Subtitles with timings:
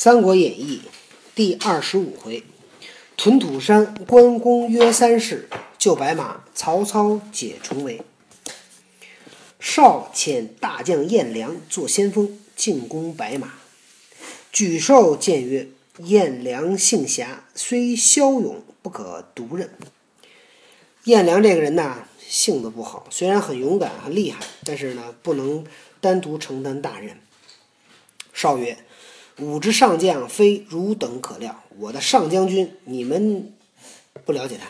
[0.00, 0.82] 三国演义》
[1.34, 2.44] 第二十五回：
[3.16, 8.00] 屯土山，关公约三世；救白马，曹操解重围。
[9.58, 13.54] 少遣大将颜良做先锋，进攻白马。
[14.52, 15.66] 沮授谏曰
[15.98, 19.68] ：“颜良性侠，虽骁勇，不可独任。”
[21.02, 25.66] 颜良这个人呐，性子不好，虽然很勇敢、很厉害，但是呢，不能
[26.00, 27.18] 单独承担大任。
[28.32, 28.78] 少曰
[29.38, 31.62] ：“吾之上将，非汝等可料。
[31.78, 33.52] 我的上将军，你们
[34.24, 34.68] 不了解他。”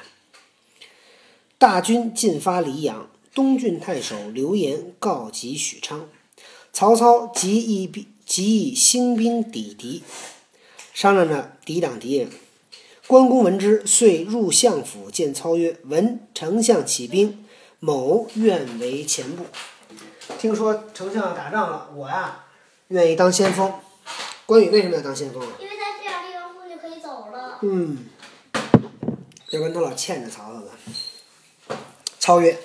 [1.58, 6.08] 大军进发黎阳，东郡太守刘延告急许昌，
[6.72, 10.02] 曹操即以兵即以兴兵抵敌，
[10.92, 12.28] 商量着抵挡敌人。
[13.06, 17.44] 关公闻之，遂入相府见操曰：“闻丞相起兵，
[17.80, 19.46] 某愿为前部。”
[20.38, 22.44] 听说丞相打仗了，我呀。
[22.88, 23.72] 愿意当先锋，
[24.48, 25.48] 关羽为什么要当先锋啊？
[25.60, 27.58] 因为他这样立完功就可以走了。
[27.60, 28.06] 嗯，
[29.50, 31.76] 要不然他老欠着曹操的。
[32.18, 32.58] 操曰：“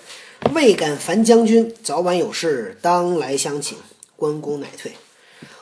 [0.56, 3.78] 未敢烦将军，早晚有事当来相请。”
[4.16, 4.94] 关公乃退。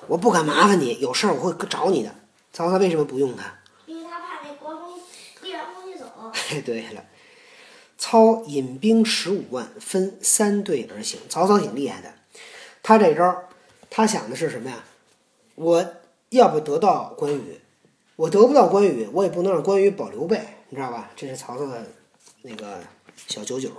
[0.05, 2.13] 我不敢麻烦你，有事儿我会找你的。
[2.53, 3.55] 曹操为什么不用他？
[3.87, 4.99] 因为他怕那关公
[5.41, 6.05] 立完功就走。
[6.51, 7.03] 哎， 对了，
[7.97, 11.19] 操引兵十五万，分三队而行。
[11.27, 12.13] 曹操挺厉害的，
[12.83, 13.45] 他这招。
[13.89, 14.83] 他想的是什么呀？
[15.55, 15.95] 我
[16.31, 17.59] 要不得到关羽，
[18.15, 21.11] 我得不到关羽，我也不能让关羽保刘备，你知道吧？
[21.13, 21.85] 这是曹操的
[22.43, 22.81] 那个
[23.27, 23.69] 小九九。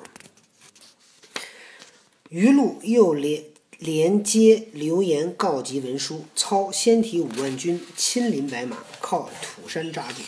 [2.29, 3.43] 余路又连
[3.79, 10.21] 连接刘言告急文书，操先提五万军亲临白马，靠土山扎住。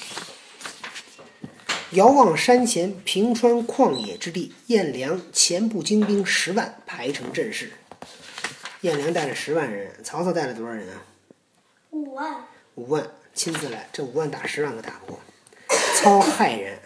[1.91, 7.73] 遥望山前平川旷野之地，颜良前部精兵十万排成阵势。
[8.81, 11.03] 颜良带了十万人，曹操带了多少人啊？
[11.95, 12.45] 五万。
[12.75, 15.21] 五万亲自来，这五万打十万可打不过。
[15.95, 16.81] 操害人，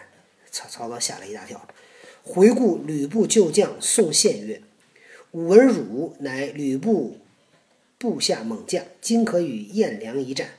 [0.51, 1.67] 曹曹操吓了一大跳。
[2.23, 4.61] 回顾吕布旧将宋宪曰
[5.33, 7.17] ：“吾闻汝乃吕布
[7.97, 10.51] 部下猛将，今可与颜良一战。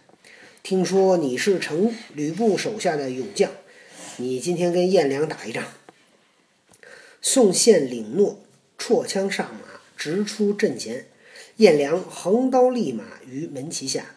[0.63, 3.51] 听说你是成吕布手下的勇将，
[4.17, 5.63] 你今天跟颜良打一仗。”
[7.21, 8.39] 宋宪领诺，
[8.79, 11.05] 绰枪上马，直出阵前。
[11.57, 14.15] 颜良横刀立马于门旗下，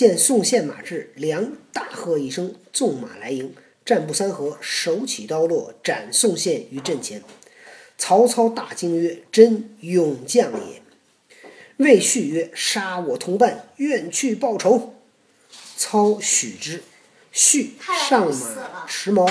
[0.00, 7.22] 见宋宪马至，良大喝一声，纵马来迎，战不三合，手起刀落，斩宋宪于阵前。
[7.98, 10.80] 曹操大惊曰：“真勇将也！”
[11.76, 14.94] 魏续曰：“杀我同伴，愿去报仇。”
[15.76, 16.82] 操许之。
[17.30, 17.72] 续
[18.08, 19.30] 上马持矛，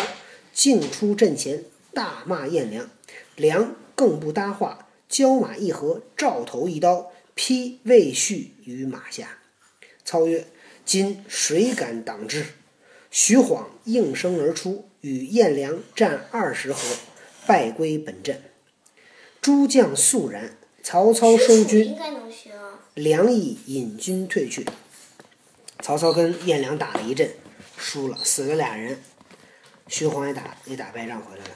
[0.53, 1.63] 径出阵前，
[1.96, 2.88] 大骂颜良。
[3.35, 7.12] 良更不搭话，交马一合，照头一刀。
[7.34, 9.40] 劈魏续于马下，
[10.06, 10.46] 操曰
[10.90, 12.44] ：“今谁敢挡之？”
[13.12, 16.80] 徐晃应声而出，与颜良战二十合，
[17.46, 18.42] 败归本阵。
[19.40, 20.58] 诸将肃然。
[20.82, 21.96] 曹操收军，
[22.96, 24.66] 良亦引军退去。
[25.84, 27.30] 曹操跟颜良打了一阵，
[27.78, 29.00] 输了，死了俩人。
[29.88, 31.52] 徐晃也打也打败仗回来了。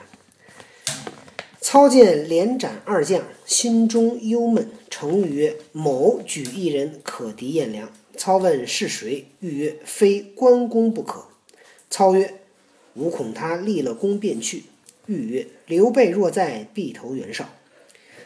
[1.59, 4.69] 操见连斩二将，心中忧闷。
[4.91, 11.25] 成语曰：“某举一人可敌颜良。”操问是谁，欲曰：“非关公不可。”
[11.89, 12.41] 操曰
[12.95, 14.63] ：“吾恐他立了功便去。”
[15.07, 17.49] 欲曰：“刘备若在，必投袁绍。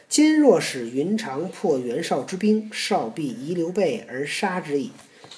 [0.10, 4.92] 今若使云长破袁绍之兵，绍必疑刘备而杀之矣。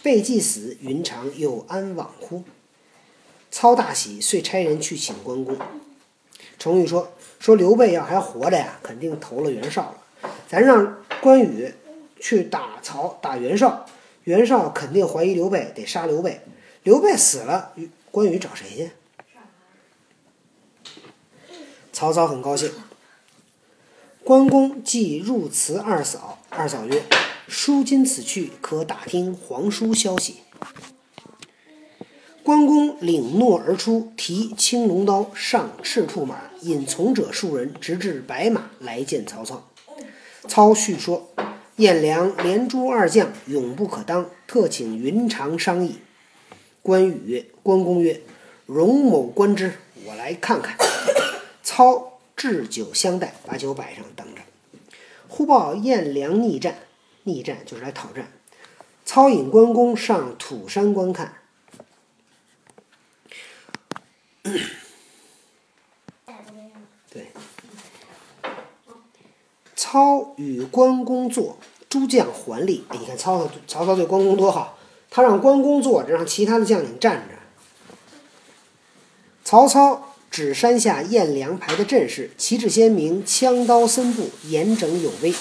[0.04, 2.44] 备既死，云长又安往乎？”
[3.52, 5.58] 操大喜，遂差人去请关公。
[6.58, 10.30] 程昱说：“说刘备要还活着呀，肯定投了袁绍了。
[10.48, 11.74] 咱让关羽
[12.20, 13.86] 去打曹，打袁绍，
[14.24, 16.42] 袁绍肯定怀疑刘备，得杀刘备。
[16.84, 17.74] 刘备死了，
[18.12, 18.92] 关羽找谁去？”
[21.92, 22.72] 曹操很高兴。
[24.24, 27.04] 关公即入辞二嫂，二嫂曰
[27.48, 30.42] ：“叔今此去，可打听皇叔消息。”
[32.44, 39.70] 关公领诺而出，提青龙刀，上赤兔马，引从者数人，直至白马来见曹操。
[40.48, 41.30] 操叙说：
[41.80, 46.00] 颜良连诛二将，勇不可当，特请云长商议。
[46.82, 48.20] 关羽曰：“关公曰，
[48.66, 50.76] 容某观之，我来看看。
[51.64, 54.42] ”操置酒相待，把酒摆上，等着。
[55.30, 56.80] 忽报颜良逆战，
[57.24, 58.30] 逆战就是来讨战。
[59.06, 61.36] 操引关公上土山观看。
[67.10, 67.28] 对，
[69.92, 71.58] 操与关公坐，
[71.90, 72.84] 诸将环立。
[72.92, 74.78] 你看曹操，曹操对关公多好，
[75.10, 77.36] 他让关公坐着，让其他的将领站着。
[79.44, 85.34] 曹操指山下燕良排的阵势，旗帜鲜明，枪刀森布，严整有威。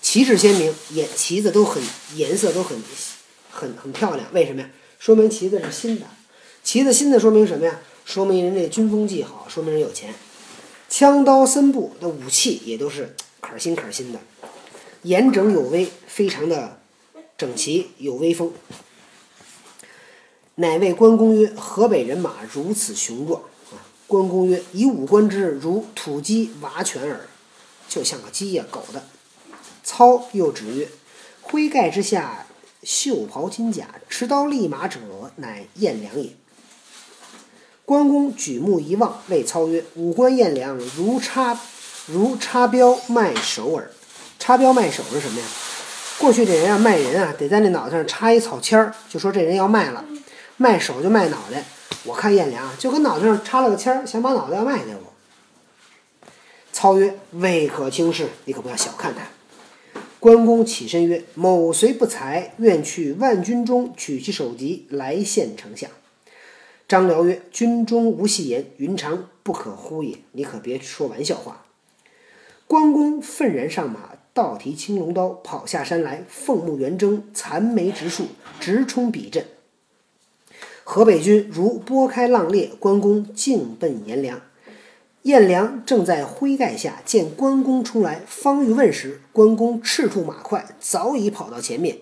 [0.00, 1.82] 旗帜鲜明，颜旗子都很
[2.14, 2.80] 颜色都很
[3.50, 4.28] 很很漂亮。
[4.32, 4.70] 为什么呀？
[5.00, 6.06] 说明旗子是新的。
[6.62, 7.80] 旗子新的说明什么呀？
[8.04, 10.14] 说明人这军风技好，说明人有钱。
[10.88, 14.20] 枪刀森布的武器也都是可心可心的，
[15.02, 16.80] 严整有威，非常的
[17.36, 18.52] 整齐有威风。
[20.54, 27.28] 乃谓关公曰：“河北人马如此雄壮啊！”关公曰：“以五官之，如土鸡娃犬耳，
[27.88, 29.04] 就像个鸡呀、狗的。”
[29.82, 30.88] 操又指曰
[31.42, 32.46] ：“灰盖之下，
[32.84, 35.00] 袖袍金甲，持刀立马者，
[35.36, 36.30] 乃颜良也。”
[37.84, 41.58] 关公举目一望，谓操曰：“五官颜良，如插
[42.06, 43.90] 如插标卖首耳。
[44.38, 45.46] 插标卖首是什么呀？
[46.18, 50.04] 过去这人啊，卖人啊，得在那脑袋上插一草签儿，就说这人要卖了。
[50.56, 51.64] 卖首就卖脑袋。
[52.04, 55.12] 我看颜良就跟脑袋上插了个签儿，想把脑袋要卖给我。”
[56.72, 59.22] 操曰：“未可轻视，你可不要小看他。”
[60.18, 65.90] 关公起身曰：“某虽不才，愿去万军中取其首级，来献丞相。”
[66.88, 70.18] 张辽曰：“军中无戏言，云长不可呼也。
[70.32, 71.64] 你可别说玩笑话。”
[72.72, 78.28] 关公愤然上马，倒提青龙刀，跑下山来，凤目圆睁，残眉直竖，
[78.58, 79.44] 直冲彼阵。
[80.82, 84.40] 河北军如拨开浪裂，关公径奔颜良。
[85.20, 91.98] 颜良正在灰盖下，见关公出来，方欲问时，关公赤兔马快，早已跑到前面。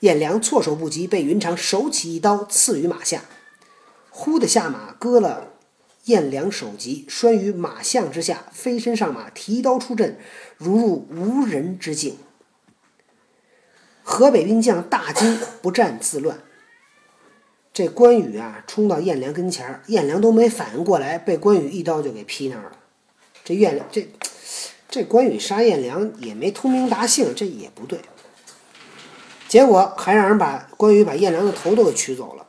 [0.00, 3.24] 颜良措手不及，被云长手起一刀刺于马下。
[4.08, 5.50] 忽的下马，割了
[6.04, 10.18] 颜良首级，拴于马项之下，飞身上马，提刀出阵，
[10.58, 12.18] 如入无人之境。
[14.02, 16.38] 河北兵将大惊，不战自乱。
[17.72, 22.72] 这关羽啊，冲到颜良跟前儿，颜良都没反应过来，被关羽一刀就给劈那儿了。
[23.42, 24.06] 这颜良，这
[24.90, 27.98] 这关羽杀颜良也没通名达姓，这也不对。
[29.48, 32.43] 结果还让人把关羽把颜良的头都给取走了。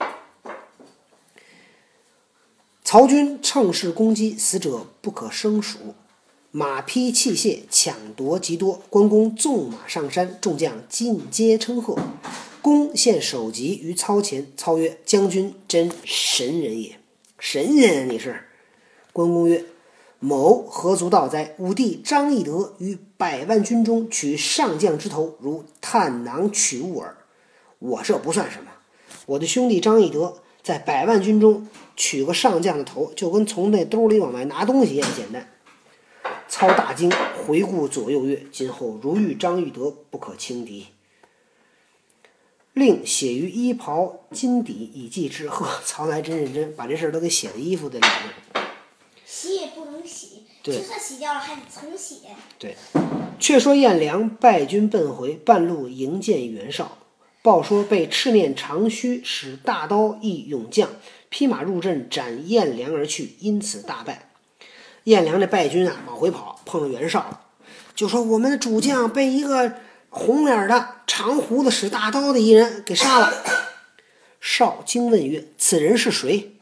[2.86, 5.96] 曹军乘势攻击，死者不可胜数，
[6.52, 8.80] 马匹器械抢夺极多。
[8.92, 11.98] 关公纵马上山，众将尽皆称贺。
[12.62, 17.00] 公献首级于操前，操曰：“将军真神人也，
[17.40, 18.44] 神人你是。”
[19.12, 19.66] 关公曰
[20.22, 21.56] ：“某何足道哉？
[21.58, 27.18] 武帝张翼德于百万军中取上将之头，如探囊取物耳。
[27.80, 28.70] 我这不算什么，
[29.26, 35.48] 我的兄弟张翼德在百万军中取个上将的头，就跟从那兜里往外拿东西一样简单。”
[36.50, 37.12] 操大惊，
[37.46, 40.88] 回顾左右曰：“今后如遇张翼德，不可轻敌。”
[42.74, 45.48] 令写于衣袍襟底，以记之。
[45.48, 48.66] 呵，曹来真认真，把这事儿都给写在衣服的里面。
[49.24, 52.22] 洗也不能洗，对就算洗掉了还得重洗。
[52.58, 52.76] 对，
[53.40, 56.98] 却说颜良败军奔回，半路迎见袁绍，
[57.46, 60.90] 报说被赤面长须使大刀一勇将
[61.30, 64.32] 披马入阵斩颜良而去，因此大败。
[65.04, 67.42] 颜良这败军啊，往回跑，碰到袁绍了，
[67.96, 69.76] 就说我们的主将被一个
[70.10, 73.32] 红脸的长胡子使大刀的一人给杀了。
[74.42, 76.56] 绍惊问曰：“此人是谁？”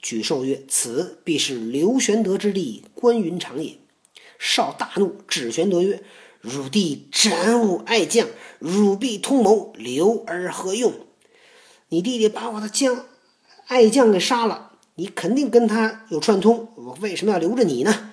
[0.00, 3.78] 沮授曰：“此必是刘玄德之弟关云长也。”
[4.38, 6.00] 绍大怒，指玄德曰
[6.40, 8.26] ：“汝弟斩吾爱将，
[8.58, 10.92] 汝必通谋，留而何用？
[11.88, 13.06] 你弟弟把我的将
[13.66, 18.12] 爱将给杀了，你肯定跟他有串通，我为什么要留着你呢？”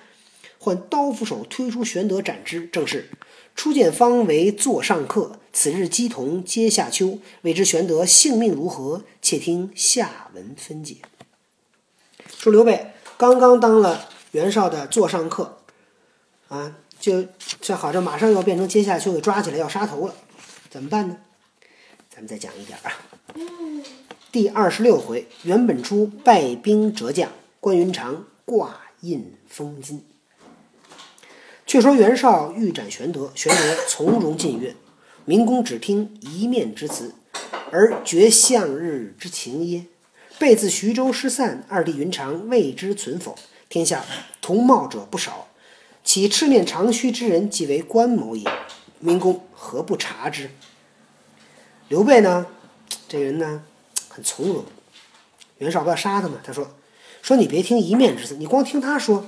[0.60, 2.66] 唤刀斧手推出玄德斩之。
[2.66, 3.08] 正是
[3.54, 7.20] 初见方为座上客，此日鸡同阶下秋。
[7.42, 9.04] 未知玄德性命如何？
[9.22, 10.96] 且听下文分解。
[12.36, 15.58] 说刘备刚刚当了袁绍的座上客，
[16.48, 16.76] 啊，
[17.08, 17.24] 就
[17.62, 20.14] 这好，这马上要变成阶下囚，给抓起来要杀头了，
[20.68, 21.16] 怎么办呢？
[22.10, 22.92] 咱们再讲一点啊。
[24.30, 30.04] 第二十六回，袁本初败兵折将，关云长挂印封金。
[31.66, 34.76] 却说袁绍欲斩玄德，玄德从容进曰
[35.24, 37.14] ：“明公只听一面之词，
[37.70, 39.86] 而绝向日之情耶？
[40.38, 43.34] 备自徐州失散，二弟云长未知存否？
[43.70, 44.04] 天下
[44.42, 45.47] 同茂者不少，
[46.08, 48.50] 其赤面长须之人，即为关某也。
[48.98, 50.50] 明公何不察之？”
[51.88, 52.46] 刘备呢，
[53.06, 53.62] 这人呢
[54.08, 54.64] 很从容。
[55.58, 56.38] 袁绍不要杀他嘛？
[56.42, 56.70] 他说
[57.20, 59.26] ：“说你别听一面之词，你光听他说，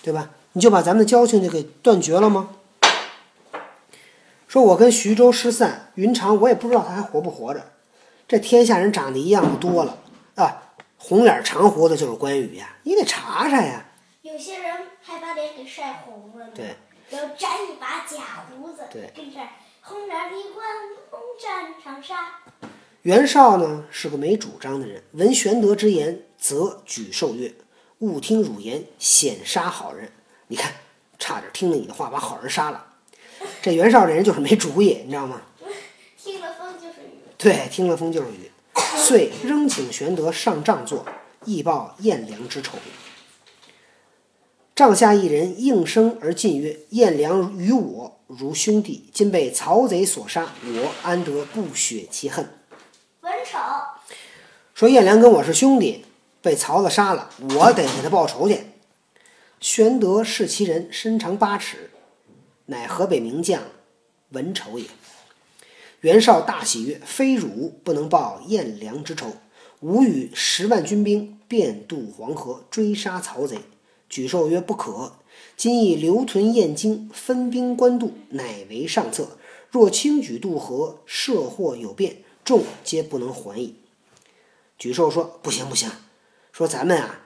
[0.00, 0.30] 对吧？
[0.54, 2.48] 你就把咱们的交情就给断绝了吗？”
[4.48, 7.72] 说我跟徐州失散，云长我也不知道他还活不活着。
[8.26, 9.98] 这天下人长得一样的多了
[10.36, 13.82] 啊，红脸长胡子就是关羽呀，你得查查呀。
[14.26, 16.52] 有些人还把脸给晒红了呢。
[16.52, 16.74] 对。
[17.10, 18.82] 然后粘一把假胡子。
[18.90, 19.08] 对。
[19.14, 19.48] 跟这儿，
[19.82, 20.66] 红脸李关
[21.08, 22.40] 公战长沙。
[23.02, 27.54] 袁绍呢是个没主张的人，闻玄德之言，则举寿曰
[28.00, 30.10] ：“勿听汝言，险杀好人。”
[30.48, 30.72] 你看，
[31.20, 32.84] 差点听了你的话，把好人杀了。
[33.62, 35.40] 这袁绍这人就是没主意，你知道吗？
[36.18, 37.20] 听了风就是雨。
[37.38, 38.50] 对，听了风就是雨。
[38.96, 41.06] 遂 仍请玄德上帐坐，
[41.44, 42.76] 以报颜良之仇。
[44.76, 52.46] 帐下一人应声而进曰：“颜良与我如兄弟，今被曹贼所杀，我安得不雪其恨？”
[53.22, 53.58] 文丑
[54.74, 56.04] 说：“颜良跟我是兄弟，
[56.42, 58.66] 被曹子杀了，我得给他报仇去。”
[59.60, 61.90] 玄德视其人，身长八尺，
[62.66, 63.62] 乃河北名将
[64.32, 64.84] 文丑也。
[66.02, 69.32] 袁绍大喜曰：“非汝不能报颜良之仇，
[69.80, 73.60] 吾与十万军兵便渡黄河，追杀曹贼。”
[74.08, 75.12] 举授曰：“不可。
[75.56, 79.38] 今亦留屯燕京，分兵官渡，乃为上策。
[79.70, 83.76] 若轻举渡河，涉祸有变，众皆不能还矣。”
[84.78, 85.90] 举寿说：“不行不行，
[86.52, 87.22] 说咱们啊。”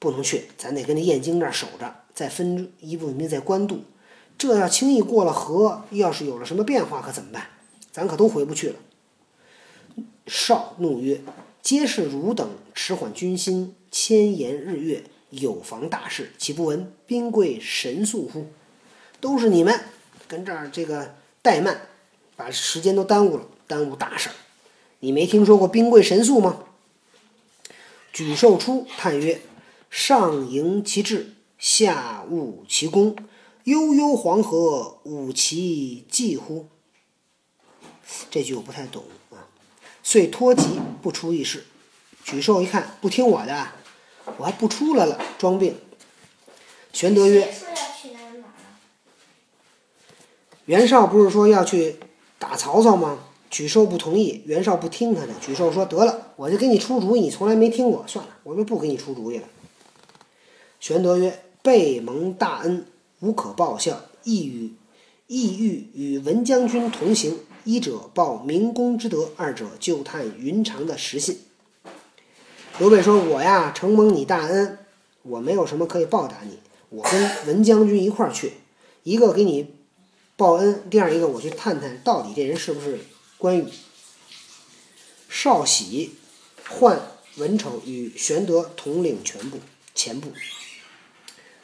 [0.00, 3.84] 不能去，咱得跟那燕京那儿守着，再分一部分兵在官渡。
[4.36, 7.46] 这要轻易过了河，要是有了什么变化，可怎么办？
[7.90, 8.76] 咱可都回不去了。
[10.26, 11.22] 少怒曰
[11.62, 15.04] ：“皆是汝等迟缓军心，千言日月，
[15.40, 18.46] 有妨大事，岂不闻兵贵神速乎？
[19.20, 19.78] 都是你们
[20.26, 21.88] 跟这儿这个怠慢，
[22.36, 24.34] 把时间都耽误了，耽误大事儿。
[25.00, 26.64] 你没听说过兵贵神速吗？”
[28.12, 29.40] 沮授出叹曰。
[29.90, 33.14] 上迎其志，下务其功。
[33.62, 36.66] 悠悠黄河，吾其济乎？
[38.28, 39.46] 这句我不太懂啊。
[40.02, 41.66] 遂托疾不出议事。
[42.24, 43.68] 沮授一看不听我的，
[44.38, 45.76] 我还不出来了，装病。
[46.92, 47.52] 玄德曰
[50.66, 51.96] ：“袁绍不是说要去
[52.38, 53.18] 打曹操吗？”
[53.50, 55.32] 沮授不同意，袁绍不听他的。
[55.40, 59.48] 沮授说：“得了，我就给你出主意，你从来没听过，算了，我就不给你出主意了。”
[60.80, 62.84] 玄德曰：“备蒙大恩，
[63.20, 64.72] 无可报效，意与
[65.28, 67.38] 意欲与文将军同行。
[67.62, 71.38] 一者报明公之德，二者就探云长的实信。”
[72.78, 74.78] 刘备说：“我呀，承蒙你大恩，
[75.22, 76.58] 我没有什么可以报答你。
[76.88, 78.54] 我跟文将军一块儿去，
[79.04, 79.76] 一个给你
[80.36, 82.98] 报恩，第二一个我去探探到底这人是不是
[83.38, 83.68] 关羽。”
[85.30, 86.16] 少喜
[86.68, 87.00] 唤
[87.36, 89.60] 文丑与玄德统领全部
[89.94, 90.32] 前部。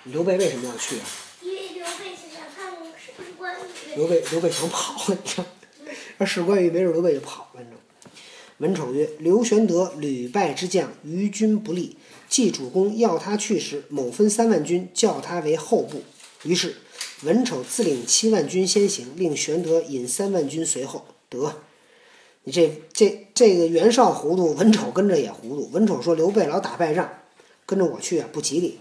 [0.05, 1.07] 刘备为什么要去啊？
[1.43, 3.97] 因为刘备想看是不是关羽。
[3.97, 5.45] 刘备刘备想跑，你知道？
[6.19, 7.70] 要是关羽，没准刘备就跑了，你知道？
[8.61, 11.97] 文丑曰：“刘玄德屡败之将，于军不利。
[12.29, 16.03] 既主公要他去时，某分三万军，叫他为后部。
[16.45, 16.77] 于是
[17.23, 21.07] 文丑自领七万军先行，令玄德引三万军随后。
[21.31, 21.57] 得，
[22.45, 25.71] 你这这这个袁绍糊涂，文丑跟着也糊涂。
[25.73, 27.11] 文丑说刘备老打败仗，
[27.65, 28.79] 跟着我去啊，不吉利。”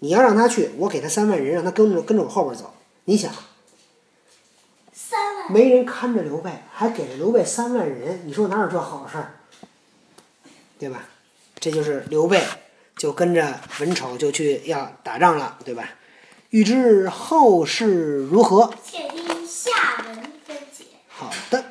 [0.00, 2.74] 你要让他去，我给他三万人，让他跟着跟着我后边走。
[3.04, 3.32] 你想，
[5.12, 9.34] 三万没人看着刘备，还给了刘备三万人，你说哪有这好事儿？
[10.78, 11.04] 对吧？
[11.60, 12.42] 这就是刘备
[12.96, 15.86] 就跟着文丑就去要打仗了，对吧？
[16.48, 18.72] 欲知后事如何？
[18.82, 20.14] 且听下文
[20.46, 20.84] 分解。
[21.08, 21.62] 好的。